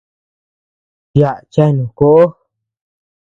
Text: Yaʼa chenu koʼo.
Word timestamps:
Yaʼa 1.19 1.45
chenu 1.51 1.83
koʼo. 1.97 2.23